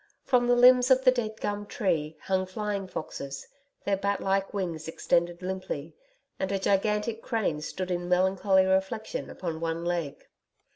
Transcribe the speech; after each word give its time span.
From 0.23 0.47
the 0.47 0.55
limbs 0.55 0.89
of 0.89 1.03
the 1.03 1.11
dead 1.11 1.39
gum 1.39 1.67
tree 1.67 2.17
hung 2.23 2.47
flying 2.47 2.87
foxes, 2.87 3.47
their 3.85 3.95
bat 3.97 4.19
like 4.19 4.51
wings 4.51 4.87
extended 4.87 5.43
limply, 5.43 5.95
and 6.39 6.51
a 6.51 6.57
gigantic 6.57 7.21
crane 7.21 7.61
stood 7.61 7.91
in 7.91 8.09
melancholy 8.09 8.65
reflection 8.65 9.29
upon 9.29 9.59
one 9.59 9.85
leg. 9.85 10.25